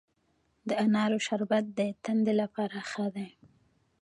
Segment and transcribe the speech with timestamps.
[0.67, 3.29] د انارو شربت د تندې لپاره ښه دی.